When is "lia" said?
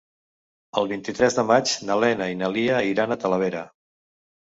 2.59-2.83